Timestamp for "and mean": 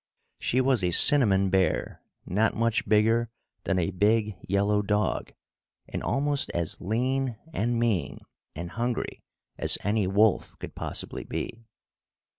7.53-8.17